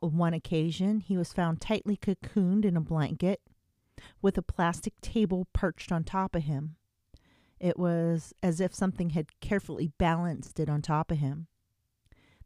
On 0.01 0.17
one 0.17 0.33
occasion, 0.33 0.99
he 0.99 1.17
was 1.17 1.33
found 1.33 1.61
tightly 1.61 1.97
cocooned 1.97 2.65
in 2.65 2.77
a 2.77 2.81
blanket 2.81 3.41
with 4.21 4.37
a 4.37 4.43
plastic 4.43 4.99
table 5.01 5.47
perched 5.53 5.91
on 5.91 6.03
top 6.03 6.35
of 6.35 6.43
him. 6.43 6.75
It 7.59 7.77
was 7.77 8.33
as 8.43 8.59
if 8.59 8.73
something 8.75 9.11
had 9.11 9.39
carefully 9.39 9.91
balanced 9.97 10.59
it 10.59 10.69
on 10.69 10.81
top 10.81 11.11
of 11.11 11.19
him. 11.19 11.47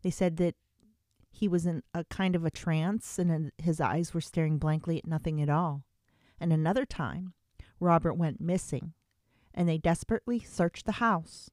They 0.01 0.11
said 0.11 0.37
that 0.37 0.55
he 1.29 1.47
was 1.47 1.65
in 1.65 1.83
a 1.93 2.03
kind 2.05 2.35
of 2.35 2.45
a 2.45 2.51
trance 2.51 3.19
and 3.19 3.51
his 3.57 3.79
eyes 3.79 4.13
were 4.13 4.21
staring 4.21 4.57
blankly 4.57 4.97
at 4.97 5.07
nothing 5.07 5.41
at 5.41 5.49
all. 5.49 5.83
And 6.39 6.51
another 6.51 6.85
time, 6.85 7.33
Robert 7.79 8.13
went 8.13 8.41
missing, 8.41 8.93
and 9.53 9.67
they 9.67 9.77
desperately 9.77 10.39
searched 10.39 10.85
the 10.85 10.93
house, 10.93 11.49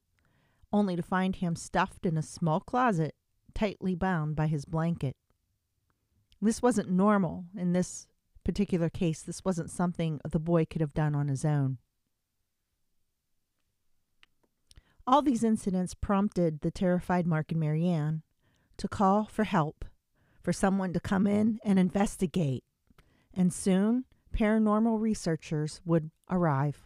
only 0.72 0.96
to 0.96 1.02
find 1.02 1.36
him 1.36 1.56
stuffed 1.56 2.06
in 2.06 2.16
a 2.16 2.22
small 2.22 2.60
closet, 2.60 3.14
tightly 3.54 3.94
bound 3.94 4.36
by 4.36 4.46
his 4.46 4.64
blanket. 4.64 5.16
This 6.40 6.60
wasn't 6.60 6.90
normal, 6.90 7.44
in 7.56 7.72
this 7.72 8.06
particular 8.44 8.90
case, 8.90 9.22
this 9.22 9.44
wasn't 9.44 9.70
something 9.70 10.20
the 10.28 10.38
boy 10.38 10.66
could 10.66 10.80
have 10.80 10.94
done 10.94 11.14
on 11.14 11.28
his 11.28 11.44
own. 11.44 11.78
All 15.06 15.22
these 15.22 15.44
incidents 15.44 15.94
prompted 15.94 16.60
the 16.60 16.70
terrified 16.70 17.26
Mark 17.26 17.52
and 17.52 17.60
Marianne 17.60 18.22
to 18.76 18.88
call 18.88 19.24
for 19.24 19.44
help, 19.44 19.84
for 20.42 20.52
someone 20.52 20.92
to 20.92 21.00
come 21.00 21.26
in 21.26 21.58
and 21.64 21.78
investigate, 21.78 22.64
and 23.32 23.52
soon 23.52 24.04
paranormal 24.34 25.00
researchers 25.00 25.80
would 25.84 26.10
arrive. 26.30 26.84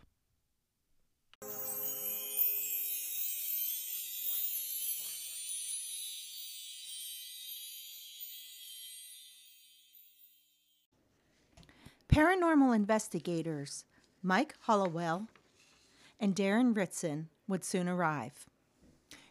Paranormal 12.08 12.74
investigators 12.74 13.84
Mike 14.22 14.54
Hallowell 14.66 15.28
and 16.18 16.34
Darren 16.34 16.74
Ritson 16.74 17.28
would 17.46 17.64
soon 17.64 17.88
arrive. 17.88 18.46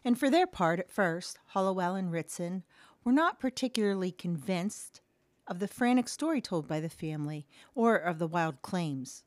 And 0.08 0.18
for 0.18 0.30
their 0.30 0.46
part, 0.46 0.80
at 0.80 0.90
first, 0.90 1.38
Hallowell 1.48 1.94
and 1.94 2.10
Ritson 2.10 2.64
were 3.04 3.12
not 3.12 3.38
particularly 3.38 4.10
convinced 4.10 5.02
of 5.46 5.58
the 5.58 5.68
frantic 5.68 6.08
story 6.08 6.40
told 6.40 6.66
by 6.66 6.80
the 6.80 6.88
family 6.88 7.46
or 7.74 7.96
of 7.96 8.18
the 8.18 8.26
wild 8.26 8.62
claims. 8.62 9.22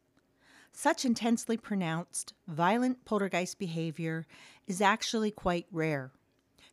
Such 0.74 1.06
intensely 1.06 1.56
pronounced, 1.56 2.34
violent 2.48 3.06
poltergeist 3.06 3.60
behavior 3.60 4.26
is 4.66 4.82
actually 4.82 5.30
quite 5.30 5.68
rare, 5.72 6.14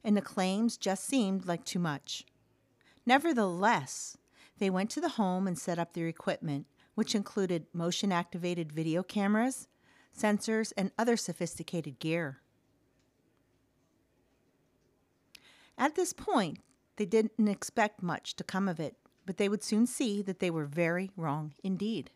and 0.03 0.17
the 0.17 0.23
claims 0.23 0.79
just 0.79 1.05
seemed 1.05 1.45
like 1.45 1.67
too 1.67 1.79
much. 1.79 2.25
Nevertheless, 3.05 4.17
they 4.57 4.71
went 4.71 4.89
to 4.93 5.03
the 5.03 5.11
home 5.21 5.47
and 5.47 5.59
set 5.59 5.79
up 5.79 5.93
their 5.93 6.09
equipment, 6.09 6.65
which 6.95 7.15
included 7.15 7.67
motion 7.75 8.11
activated 8.11 8.73
video 8.73 9.03
cameras, 9.03 9.69
sensors, 10.19 10.73
and 10.79 10.93
other 10.97 11.19
sophisticated 11.19 11.99
gear. 11.99 12.41
At 15.79 15.95
this 15.95 16.13
point, 16.13 16.59
they 16.97 17.07
didn't 17.07 17.49
expect 17.49 18.03
much 18.03 18.35
to 18.35 18.45
come 18.45 18.69
of 18.69 18.81
it, 18.81 18.97
but 19.25 19.37
they 19.37 19.49
would 19.49 19.63
soon 19.63 19.87
see 19.87 20.21
that 20.23 20.41
they 20.41 20.51
were 20.51 20.65
very 20.65 21.13
wrong 21.17 21.55
indeed. 21.63 22.11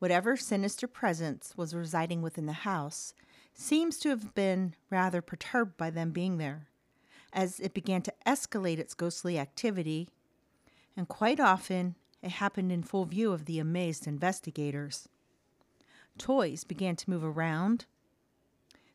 Whatever 0.00 0.36
sinister 0.36 0.88
presence 0.88 1.54
was 1.56 1.74
residing 1.74 2.20
within 2.20 2.46
the 2.46 2.52
house 2.52 3.14
seems 3.54 3.98
to 3.98 4.08
have 4.08 4.34
been 4.34 4.74
rather 4.90 5.22
perturbed 5.22 5.76
by 5.76 5.90
them 5.90 6.10
being 6.10 6.38
there, 6.38 6.66
as 7.32 7.60
it 7.60 7.72
began 7.72 8.02
to 8.02 8.14
escalate 8.26 8.78
its 8.78 8.94
ghostly 8.94 9.38
activity, 9.38 10.08
and 10.96 11.06
quite 11.06 11.38
often 11.38 11.94
it 12.20 12.32
happened 12.32 12.72
in 12.72 12.82
full 12.82 13.04
view 13.04 13.32
of 13.32 13.44
the 13.44 13.60
amazed 13.60 14.08
investigators. 14.08 15.08
Toys 16.18 16.64
began 16.64 16.96
to 16.96 17.10
move 17.10 17.24
around. 17.24 17.86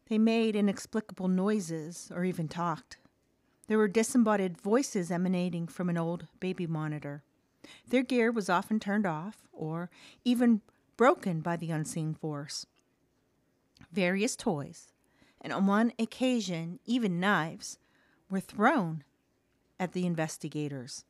They 0.09 0.17
made 0.17 0.57
inexplicable 0.57 1.29
noises 1.29 2.11
or 2.13 2.25
even 2.25 2.49
talked. 2.49 2.97
There 3.69 3.77
were 3.77 3.87
disembodied 3.87 4.57
voices 4.59 5.11
emanating 5.11 5.67
from 5.67 5.89
an 5.89 5.97
old 5.97 6.25
baby 6.39 6.65
monitor. 6.65 7.21
Their 7.87 8.01
gear 8.01 8.31
was 8.31 8.49
often 8.49 8.79
turned 8.79 9.05
off 9.05 9.47
or 9.53 9.91
even 10.25 10.61
broken 10.97 11.41
by 11.41 11.55
the 11.55 11.69
unseen 11.69 12.15
force. 12.15 12.65
Various 13.91 14.35
toys, 14.35 14.87
and 15.39 15.53
on 15.53 15.67
one 15.67 15.93
occasion, 15.99 16.79
even 16.87 17.19
knives, 17.19 17.77
were 18.27 18.39
thrown 18.39 19.03
at 19.79 19.93
the 19.93 20.07
investigators. 20.07 21.05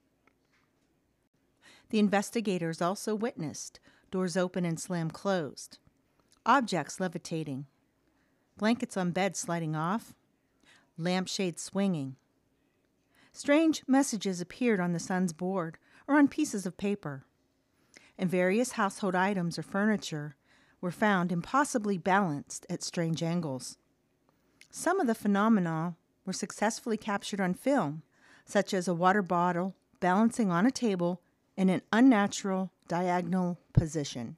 The 1.91 1.99
investigators 1.99 2.81
also 2.81 3.15
witnessed 3.15 3.79
doors 4.11 4.35
open 4.35 4.65
and 4.65 4.77
slam 4.77 5.11
closed, 5.11 5.77
objects 6.45 6.99
levitating, 6.99 7.67
blankets 8.57 8.97
on 8.97 9.11
beds 9.11 9.39
sliding 9.39 9.77
off, 9.77 10.13
lampshades 10.97 11.61
swinging. 11.61 12.17
Strange 13.39 13.83
messages 13.87 14.41
appeared 14.41 14.81
on 14.81 14.91
the 14.91 14.99
son's 14.99 15.31
board 15.31 15.77
or 16.09 16.17
on 16.17 16.27
pieces 16.27 16.65
of 16.65 16.75
paper, 16.75 17.23
and 18.17 18.29
various 18.29 18.73
household 18.73 19.15
items 19.15 19.57
or 19.57 19.61
furniture 19.61 20.35
were 20.81 20.91
found 20.91 21.31
impossibly 21.31 21.97
balanced 21.97 22.65
at 22.69 22.83
strange 22.83 23.23
angles. 23.23 23.77
Some 24.69 24.99
of 24.99 25.07
the 25.07 25.15
phenomena 25.15 25.95
were 26.25 26.33
successfully 26.33 26.97
captured 26.97 27.39
on 27.39 27.53
film, 27.53 28.01
such 28.43 28.73
as 28.73 28.89
a 28.89 28.93
water 28.93 29.21
bottle 29.21 29.73
balancing 30.01 30.51
on 30.51 30.65
a 30.65 30.71
table 30.71 31.21
in 31.55 31.69
an 31.69 31.81
unnatural 31.93 32.73
diagonal 32.89 33.57
position. 33.71 34.35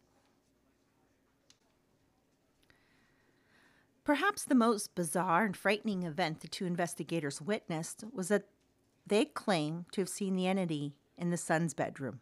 Perhaps 4.03 4.43
the 4.43 4.53
most 4.53 4.93
bizarre 4.93 5.43
and 5.43 5.57
frightening 5.57 6.03
event 6.03 6.41
the 6.41 6.47
two 6.47 6.67
investigators 6.67 7.41
witnessed 7.41 8.03
was 8.13 8.27
that 8.27 8.45
they 9.05 9.25
claim 9.25 9.85
to 9.91 10.01
have 10.01 10.09
seen 10.09 10.35
the 10.35 10.47
entity 10.47 10.93
in 11.17 11.29
the 11.29 11.37
son's 11.37 11.73
bedroom. 11.73 12.21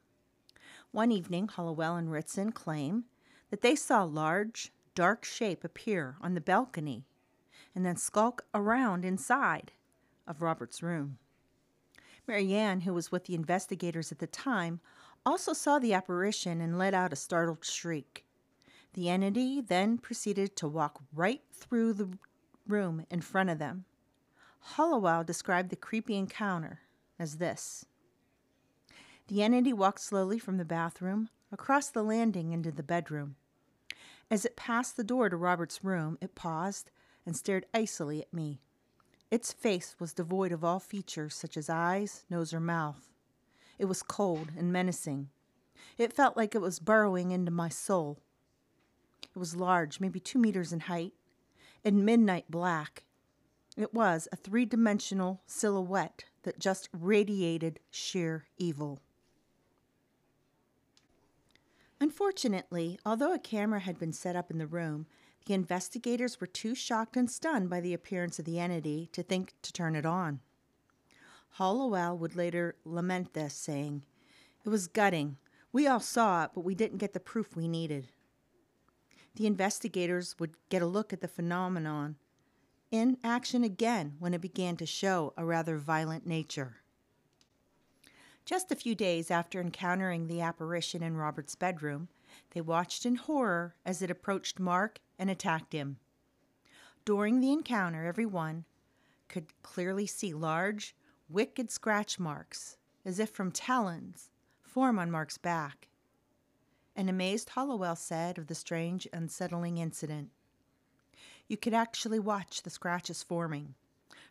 One 0.91 1.11
evening, 1.11 1.49
Hallowell 1.55 1.95
and 1.95 2.11
Ritson 2.11 2.51
claim 2.51 3.05
that 3.49 3.61
they 3.61 3.75
saw 3.75 4.03
a 4.03 4.05
large, 4.05 4.71
dark 4.95 5.23
shape 5.23 5.63
appear 5.63 6.15
on 6.21 6.33
the 6.33 6.41
balcony 6.41 7.05
and 7.75 7.85
then 7.85 7.95
skulk 7.95 8.43
around 8.53 9.05
inside 9.05 9.71
of 10.27 10.41
Robert's 10.41 10.81
room. 10.81 11.17
Marianne, 12.27 12.81
who 12.81 12.93
was 12.93 13.11
with 13.11 13.25
the 13.25 13.35
investigators 13.35 14.11
at 14.11 14.19
the 14.19 14.27
time, 14.27 14.79
also 15.25 15.53
saw 15.53 15.79
the 15.79 15.93
apparition 15.93 16.61
and 16.61 16.77
let 16.77 16.93
out 16.93 17.13
a 17.13 17.15
startled 17.15 17.63
shriek. 17.63 18.25
The 18.93 19.09
entity 19.09 19.61
then 19.61 19.97
proceeded 19.97 20.55
to 20.57 20.67
walk 20.67 21.01
right 21.13 21.41
through 21.51 21.93
the 21.93 22.09
room 22.67 23.05
in 23.09 23.21
front 23.21 23.49
of 23.49 23.59
them. 23.59 23.85
Hallowell 24.61 25.23
described 25.23 25.69
the 25.69 25.75
creepy 25.75 26.15
encounter 26.15 26.79
as 27.17 27.37
this 27.37 27.85
The 29.27 29.43
entity 29.43 29.73
walked 29.73 30.01
slowly 30.01 30.39
from 30.39 30.57
the 30.57 30.65
bathroom 30.65 31.29
across 31.51 31.89
the 31.89 32.03
landing 32.03 32.51
into 32.51 32.71
the 32.71 32.83
bedroom. 32.83 33.35
As 34.31 34.45
it 34.45 34.55
passed 34.55 34.95
the 34.95 35.03
door 35.03 35.29
to 35.29 35.37
Robert's 35.37 35.83
room, 35.83 36.17
it 36.21 36.35
paused 36.35 36.91
and 37.25 37.35
stared 37.35 37.65
icily 37.73 38.21
at 38.21 38.33
me. 38.33 38.61
Its 39.31 39.53
face 39.53 39.95
was 39.99 40.13
devoid 40.13 40.51
of 40.51 40.63
all 40.63 40.79
features 40.79 41.35
such 41.35 41.57
as 41.57 41.69
eyes, 41.69 42.25
nose, 42.29 42.53
or 42.53 42.59
mouth. 42.59 43.09
It 43.77 43.85
was 43.85 44.03
cold 44.03 44.51
and 44.57 44.73
menacing. 44.73 45.29
It 45.97 46.13
felt 46.13 46.35
like 46.35 46.55
it 46.55 46.61
was 46.61 46.79
burrowing 46.79 47.31
into 47.31 47.51
my 47.51 47.69
soul. 47.69 48.19
It 49.23 49.37
was 49.37 49.55
large, 49.55 49.99
maybe 49.99 50.19
two 50.19 50.39
meters 50.39 50.73
in 50.73 50.81
height, 50.81 51.13
and 51.83 52.05
midnight 52.05 52.49
black. 52.49 53.05
It 53.79 53.93
was 53.93 54.27
a 54.29 54.35
three 54.35 54.65
dimensional 54.65 55.41
silhouette 55.47 56.25
that 56.43 56.59
just 56.59 56.89
radiated 56.91 57.79
sheer 57.89 58.45
evil. 58.57 58.99
Unfortunately, 62.01 62.99
although 63.05 63.33
a 63.33 63.39
camera 63.39 63.79
had 63.79 63.97
been 63.97 64.11
set 64.11 64.35
up 64.35 64.51
in 64.51 64.57
the 64.57 64.67
room, 64.67 65.05
the 65.45 65.53
investigators 65.53 66.41
were 66.41 66.47
too 66.47 66.75
shocked 66.75 67.15
and 67.15 67.31
stunned 67.31 67.69
by 67.69 67.79
the 67.79 67.93
appearance 67.93 68.37
of 68.37 68.43
the 68.43 68.59
entity 68.59 69.07
to 69.13 69.23
think 69.23 69.53
to 69.61 69.71
turn 69.71 69.95
it 69.95 70.05
on. 70.05 70.41
Hallowell 71.51 72.17
would 72.17 72.35
later 72.35 72.75
lament 72.83 73.33
this, 73.33 73.53
saying, 73.53 74.03
It 74.65 74.69
was 74.69 74.87
gutting. 74.87 75.37
We 75.71 75.87
all 75.87 76.01
saw 76.01 76.43
it, 76.43 76.51
but 76.53 76.65
we 76.65 76.75
didn't 76.75 76.97
get 76.97 77.13
the 77.13 77.21
proof 77.21 77.55
we 77.55 77.69
needed. 77.69 78.09
The 79.35 79.47
investigators 79.47 80.35
would 80.37 80.55
get 80.67 80.81
a 80.81 80.85
look 80.85 81.13
at 81.13 81.21
the 81.21 81.29
phenomenon 81.29 82.17
in 82.91 83.17
action 83.23 83.63
again 83.63 84.15
when 84.19 84.33
it 84.33 84.41
began 84.41 84.75
to 84.77 84.85
show 84.85 85.33
a 85.37 85.45
rather 85.45 85.77
violent 85.77 86.25
nature. 86.25 86.77
Just 88.45 88.71
a 88.71 88.75
few 88.75 88.95
days 88.95 89.29
after 89.29 89.61
encountering 89.61 90.27
the 90.27 90.41
apparition 90.41 91.03
in 91.03 91.15
Robert's 91.15 91.55
bedroom, 91.55 92.07
they 92.51 92.61
watched 92.61 93.05
in 93.05 93.15
horror 93.15 93.75
as 93.85 94.01
it 94.01 94.09
approached 94.09 94.59
Mark 94.59 94.99
and 95.19 95.29
attacked 95.29 95.73
him. 95.73 95.97
During 97.05 97.39
the 97.39 97.51
encounter, 97.51 98.05
everyone 98.05 98.65
could 99.27 99.47
clearly 99.61 100.07
see 100.07 100.33
large, 100.33 100.95
wicked 101.29 101.69
scratch 101.69 102.19
marks, 102.19 102.77
as 103.05 103.19
if 103.19 103.29
from 103.29 103.51
talons, 103.51 104.29
form 104.61 104.97
on 104.97 105.11
Mark's 105.11 105.37
back. 105.37 105.87
An 106.95 107.07
amazed 107.07 107.49
Hallowell 107.49 107.95
said 107.95 108.37
of 108.37 108.47
the 108.47 108.55
strange, 108.55 109.07
unsettling 109.13 109.77
incident. 109.77 110.29
You 111.49 111.57
could 111.57 111.73
actually 111.73 112.19
watch 112.19 112.61
the 112.61 112.69
scratches 112.69 113.23
forming. 113.23 113.73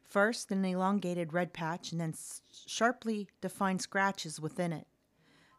First, 0.04 0.50
an 0.52 0.64
elongated 0.64 1.34
red 1.34 1.52
patch, 1.52 1.92
and 1.92 2.00
then 2.00 2.14
sharply 2.66 3.28
defined 3.40 3.82
scratches 3.82 4.40
within 4.40 4.72
it. 4.72 4.86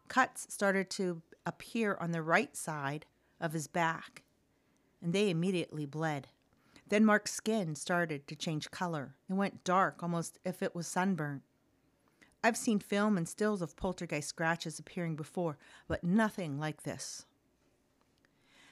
Cuts 0.07 0.51
started 0.51 0.89
to 0.91 1.21
appear 1.45 1.97
on 1.99 2.11
the 2.11 2.23
right 2.23 2.55
side 2.55 3.05
of 3.39 3.53
his 3.53 3.67
back, 3.67 4.23
and 5.01 5.13
they 5.13 5.29
immediately 5.29 5.85
bled. 5.85 6.29
Then 6.87 7.05
Mark's 7.05 7.33
skin 7.33 7.75
started 7.75 8.25
to 8.27 8.35
change 8.35 8.71
color. 8.71 9.15
It 9.29 9.33
went 9.33 9.63
dark, 9.63 10.01
almost 10.01 10.39
if 10.43 10.63
it 10.63 10.73
was 10.73 10.87
sunburnt. 10.87 11.43
I've 12.43 12.57
seen 12.57 12.79
film 12.79 13.17
and 13.17 13.27
stills 13.27 13.61
of 13.61 13.75
poltergeist 13.75 14.29
scratches 14.29 14.79
appearing 14.79 15.17
before, 15.17 15.57
but 15.87 16.03
nothing 16.03 16.57
like 16.57 16.83
this. 16.83 17.25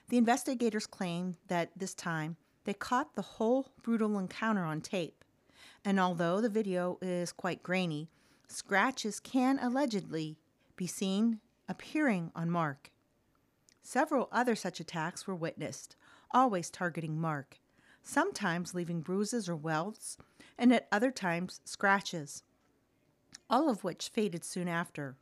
The 0.10 0.18
investigators 0.18 0.88
claim 0.88 1.36
that 1.48 1.72
this 1.76 1.94
time 1.94 2.38
they 2.68 2.74
caught 2.74 3.16
the 3.16 3.22
whole 3.22 3.72
brutal 3.82 4.20
encounter 4.20 4.66
on 4.66 4.82
tape 4.82 5.24
and 5.86 6.02
although 6.02 6.42
the 6.42 6.50
video 6.50 6.98
is 7.02 7.32
quite 7.32 7.64
grainy, 7.64 8.10
scratches 8.50 9.22
can 9.22 9.58
allegedly 9.60 10.38
be 10.76 10.86
seen 10.86 11.40
appearing 11.70 12.30
on 12.36 12.50
Mark. 12.50 12.92
Several 13.84 14.28
other 14.34 14.54
such 14.54 14.82
attacks 14.82 15.26
were 15.26 15.34
witnessed, 15.34 15.96
always 16.32 16.70
targeting 16.70 17.18
Mark, 17.18 17.60
sometimes 18.04 18.74
leaving 18.74 19.00
bruises 19.00 19.48
or 19.48 19.56
welts, 19.56 20.18
and 20.58 20.74
at 20.74 20.90
other 20.92 21.10
times 21.10 21.62
scratches, 21.64 22.44
all 23.50 23.70
of 23.70 23.86
which 23.86 24.10
faded 24.10 24.44
soon 24.44 24.68
after. 24.68 25.16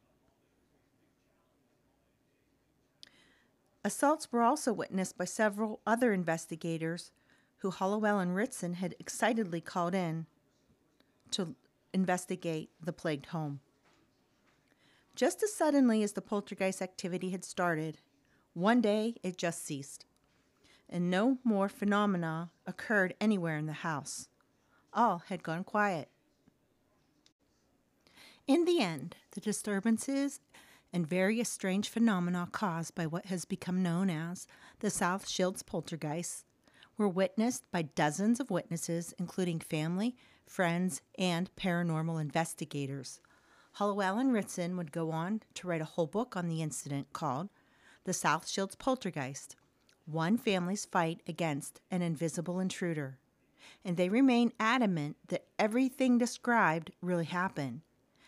Assaults 3.83 4.31
were 4.31 4.41
also 4.41 4.73
witnessed 4.73 5.15
by 5.15 5.25
several 5.25 5.79
other 5.85 6.11
investigators 6.11 7.11
who 7.65 7.71
Hallowell 7.71 8.19
and 8.19 8.35
Ritson 8.35 8.75
had 8.75 8.93
excitedly 8.99 9.59
called 9.59 9.95
in 9.95 10.27
to 11.31 11.55
investigate 11.95 12.69
the 12.79 12.93
plagued 12.93 13.27
home. 13.27 13.59
Just 15.15 15.41
as 15.41 15.51
suddenly 15.51 16.03
as 16.03 16.11
the 16.11 16.21
poltergeist 16.21 16.79
activity 16.79 17.31
had 17.31 17.43
started, 17.43 17.97
one 18.53 18.81
day 18.81 19.15
it 19.23 19.39
just 19.39 19.65
ceased, 19.65 20.05
and 20.87 21.09
no 21.09 21.39
more 21.43 21.67
phenomena 21.67 22.51
occurred 22.67 23.15
anywhere 23.19 23.57
in 23.57 23.65
the 23.65 23.73
house. 23.73 24.29
All 24.93 25.23
had 25.29 25.41
gone 25.41 25.63
quiet. 25.63 26.09
In 28.45 28.65
the 28.65 28.79
end, 28.79 29.15
the 29.31 29.41
disturbances 29.41 30.39
and 30.93 31.07
various 31.07 31.49
strange 31.49 31.89
phenomena 31.89 32.47
caused 32.51 32.93
by 32.93 33.07
what 33.07 33.25
has 33.25 33.43
become 33.43 33.81
known 33.81 34.11
as 34.11 34.45
the 34.81 34.91
South 34.91 35.27
Shields 35.27 35.63
poltergeist 35.63 36.45
were 36.97 37.07
witnessed 37.07 37.63
by 37.71 37.81
dozens 37.81 38.39
of 38.39 38.51
witnesses, 38.51 39.13
including 39.19 39.59
family, 39.59 40.15
friends, 40.45 41.01
and 41.17 41.53
paranormal 41.55 42.21
investigators. 42.21 43.19
Hallowell 43.73 44.17
and 44.17 44.31
Ritson 44.31 44.77
would 44.77 44.91
go 44.91 45.11
on 45.11 45.41
to 45.55 45.67
write 45.67 45.81
a 45.81 45.85
whole 45.85 46.07
book 46.07 46.37
on 46.37 46.47
the 46.47 46.61
incident 46.61 47.11
called 47.11 47.49
The 48.05 48.13
South 48.13 48.47
Shields 48.47 48.75
Poltergeist 48.75 49.55
One 50.05 50.37
Family's 50.37 50.85
Fight 50.85 51.21
Against 51.27 51.81
an 51.91 52.01
Invisible 52.01 52.59
Intruder. 52.59 53.17
And 53.83 53.97
they 53.97 54.09
remain 54.09 54.53
adamant 54.59 55.17
that 55.27 55.47
everything 55.59 56.17
described 56.17 56.91
really 57.01 57.25
happened, 57.25 57.81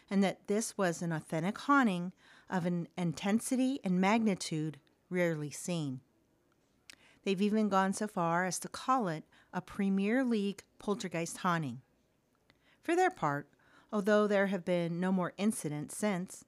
and 0.10 0.23
that 0.23 0.47
this 0.47 0.77
was 0.77 1.01
an 1.01 1.12
authentic 1.12 1.58
haunting 1.60 2.12
of 2.49 2.65
an 2.65 2.88
intensity 2.97 3.80
and 3.84 4.01
magnitude 4.01 4.80
rarely 5.10 5.51
seen. 5.51 6.01
They've 7.28 7.42
even 7.42 7.68
gone 7.68 7.92
so 7.92 8.08
far 8.08 8.46
as 8.46 8.58
to 8.60 8.70
call 8.70 9.10
it 9.10 9.26
a 9.52 9.60
Premier 9.60 10.24
League 10.24 10.63
poltergeist 10.80 11.40
haunting. 11.40 11.82
For 12.82 12.96
their 12.96 13.10
part, 13.10 13.50
although 13.92 14.28
there 14.28 14.48
have 14.48 14.63
been 14.63 15.02
no 15.02 15.12
more 15.12 15.34
incidents 15.36 15.98
since, 15.98 16.46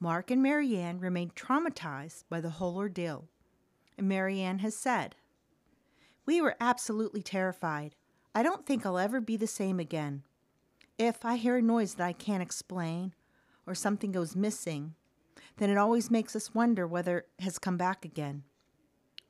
Mark 0.00 0.32
and 0.32 0.42
Marianne 0.42 0.98
remain 0.98 1.30
traumatized 1.30 2.24
by 2.28 2.40
the 2.40 2.50
whole 2.50 2.76
ordeal. 2.76 3.28
And 3.96 4.08
Marianne 4.08 4.58
has 4.58 4.74
said, 4.74 5.14
We 6.26 6.40
were 6.40 6.56
absolutely 6.60 7.22
terrified. 7.22 7.94
I 8.34 8.42
don't 8.42 8.66
think 8.66 8.84
I'll 8.84 8.98
ever 8.98 9.20
be 9.20 9.36
the 9.36 9.46
same 9.46 9.78
again. 9.78 10.24
If 10.98 11.24
I 11.24 11.36
hear 11.36 11.58
a 11.58 11.62
noise 11.62 11.94
that 11.94 12.04
I 12.04 12.12
can't 12.12 12.42
explain, 12.42 13.14
or 13.64 13.76
something 13.76 14.10
goes 14.10 14.34
missing, 14.34 14.96
then 15.58 15.70
it 15.70 15.78
always 15.78 16.10
makes 16.10 16.34
us 16.34 16.52
wonder 16.52 16.84
whether 16.84 17.18
it 17.18 17.28
has 17.44 17.60
come 17.60 17.76
back 17.76 18.04
again. 18.04 18.42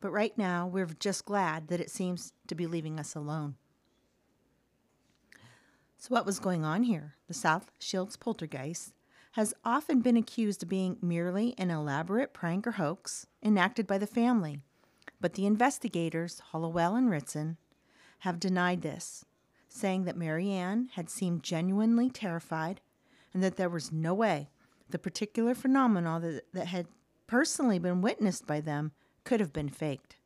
But 0.01 0.11
right 0.11 0.37
now, 0.37 0.67
we're 0.67 0.87
just 0.87 1.25
glad 1.25 1.69
that 1.69 1.81
it 1.81 1.91
seems 1.91 2.33
to 2.49 2.55
be 2.55 2.67
leaving 2.67 3.01
us 3.01 3.15
alone. 3.15 3.57
So, 5.99 6.09
what 6.09 6.27
was 6.27 6.39
going 6.39 6.65
on 6.65 6.83
here? 6.83 7.15
The 7.29 7.35
South 7.35 7.71
Shields 7.79 8.17
poltergeist 8.17 8.93
has 9.33 9.55
often 9.65 10.01
been 10.01 10.17
accused 10.17 10.63
of 10.63 10.69
being 10.69 10.97
merely 11.03 11.55
an 11.59 11.71
elaborate 11.71 12.33
prank 12.33 12.67
or 12.67 12.73
hoax 12.73 13.27
enacted 13.43 13.87
by 13.87 13.99
the 13.99 14.07
family, 14.07 14.61
but 15.21 15.35
the 15.35 15.47
investigators, 15.47 16.41
Hallowell 16.53 16.95
and 16.95 17.11
Ritson, 17.11 17.57
have 18.21 18.41
denied 18.41 18.83
this, 18.83 19.25
saying 19.69 20.05
that 20.05 20.17
Marianne 20.17 20.91
had 20.95 21.11
seemed 21.11 21.43
genuinely 21.43 22.09
terrified 22.09 22.81
and 23.35 23.43
that 23.43 23.57
there 23.57 23.69
was 23.69 23.93
no 23.93 24.15
way 24.15 24.49
the 24.89 24.99
particular 24.99 25.55
phenomena 25.55 26.21
that, 26.21 26.45
that 26.53 26.67
had 26.69 26.87
personally 27.27 27.79
been 27.79 28.01
witnessed 28.01 28.47
by 28.47 28.61
them 28.61 28.93
could 29.27 29.41
have 29.41 29.53
been 29.53 29.69
faked. 29.69 30.17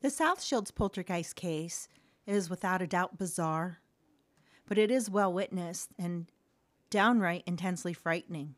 The 0.00 0.08
South 0.08 0.42
Shields 0.42 0.70
poltergeist 0.70 1.34
case 1.34 1.88
is 2.26 2.48
without 2.48 2.80
a 2.80 2.86
doubt 2.86 3.18
bizarre, 3.18 3.80
but 4.68 4.78
it 4.78 4.90
is 4.90 5.10
well 5.10 5.32
witnessed 5.32 5.90
and 5.98 6.26
downright 6.90 7.42
intensely 7.44 7.92
frightening. 7.92 8.54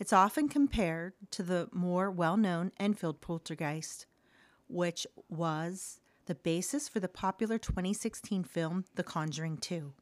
It's 0.00 0.12
often 0.12 0.48
compared 0.48 1.14
to 1.30 1.44
the 1.44 1.68
more 1.72 2.10
well 2.10 2.36
known 2.36 2.72
Enfield 2.80 3.20
poltergeist, 3.20 4.06
which 4.66 5.06
was 5.28 6.00
the 6.26 6.34
basis 6.34 6.88
for 6.88 6.98
the 6.98 7.08
popular 7.08 7.56
2016 7.56 8.42
film 8.42 8.84
The 8.96 9.04
Conjuring 9.04 9.58
2. 9.58 9.92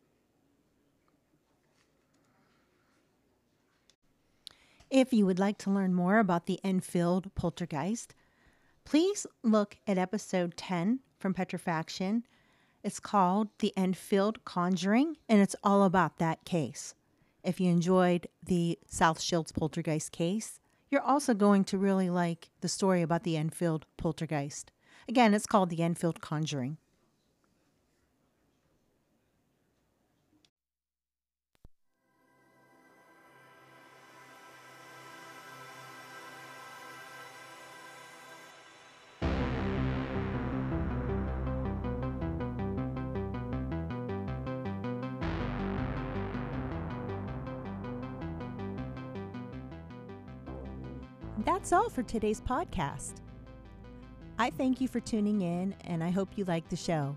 If 4.95 5.13
you 5.13 5.27
would 5.27 5.41
like 5.41 5.59
to 5.59 5.73
learn 5.73 5.93
more 5.93 6.21
about 6.21 6.47
the 6.47 6.61
Enfield 6.63 7.35
poltergeist, 7.35 8.15
please 8.85 9.27
look 9.43 9.77
at 9.89 9.99
episode 9.99 10.57
10 10.57 11.01
from 11.19 11.35
Petrifaction. 11.35 12.23
It's 12.85 13.01
called 13.01 13.49
The 13.59 13.73
Enfield 13.77 14.45
Conjuring, 14.45 15.17
and 15.29 15.41
it's 15.41 15.57
all 15.65 15.83
about 15.83 16.19
that 16.19 16.45
case. 16.45 16.95
If 17.43 17.59
you 17.59 17.73
enjoyed 17.73 18.29
the 18.41 18.79
South 18.87 19.21
Shields 19.21 19.51
poltergeist 19.51 20.13
case, 20.13 20.61
you're 20.93 21.01
also 21.01 21.35
going 21.35 21.65
to 21.65 21.77
really 21.77 22.09
like 22.09 22.51
the 22.61 22.69
story 22.69 23.03
about 23.03 23.25
the 23.25 23.37
Enfield 23.37 23.87
poltergeist. 23.97 24.71
Again, 25.09 25.35
it's 25.35 25.45
called 25.45 25.71
The 25.71 25.83
Enfield 25.83 26.21
Conjuring. 26.21 26.77
That's 51.65 51.73
all 51.73 51.89
for 51.89 52.03
today's 52.03 52.43
podcast. 52.43 53.15
I 54.39 54.51
thank 54.51 54.83
you 54.83 54.87
for 54.87 55.01
tuning 55.01 55.41
in 55.41 55.75
and 55.87 56.05
I 56.05 56.11
hope 56.11 56.29
you 56.37 56.45
liked 56.45 56.69
the 56.69 56.77
show. 56.77 57.17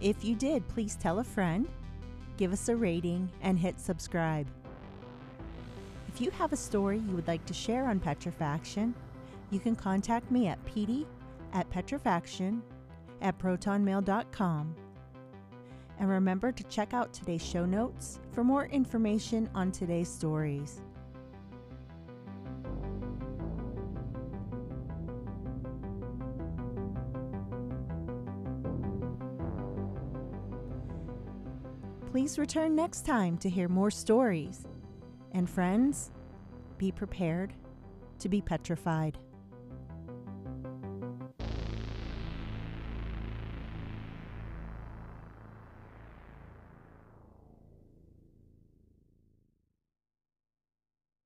If 0.00 0.24
you 0.24 0.36
did, 0.36 0.68
please 0.68 0.94
tell 0.94 1.18
a 1.18 1.24
friend, 1.24 1.66
give 2.36 2.52
us 2.52 2.68
a 2.68 2.76
rating, 2.76 3.28
and 3.40 3.58
hit 3.58 3.80
subscribe. 3.80 4.46
If 6.06 6.20
you 6.20 6.30
have 6.30 6.52
a 6.52 6.56
story 6.56 6.98
you 6.98 7.16
would 7.16 7.26
like 7.26 7.44
to 7.46 7.52
share 7.52 7.86
on 7.86 7.98
Petrifaction, 7.98 8.94
you 9.50 9.58
can 9.58 9.74
contact 9.74 10.30
me 10.30 10.46
at 10.46 10.64
pd 10.64 11.04
at 11.52 11.68
petrifaction 11.68 12.60
at 13.20 13.36
protonmail.com. 13.40 14.76
And 15.98 16.08
remember 16.08 16.52
to 16.52 16.62
check 16.64 16.94
out 16.94 17.12
today's 17.12 17.44
show 17.44 17.66
notes 17.66 18.20
for 18.30 18.44
more 18.44 18.66
information 18.66 19.50
on 19.56 19.72
today's 19.72 20.08
stories. 20.08 20.80
Please 32.22 32.38
return 32.38 32.76
next 32.76 33.04
time 33.04 33.36
to 33.38 33.50
hear 33.50 33.68
more 33.68 33.90
stories. 33.90 34.64
And 35.32 35.50
friends, 35.50 36.12
be 36.78 36.92
prepared 36.92 37.52
to 38.20 38.28
be 38.28 38.40
petrified. 38.40 39.18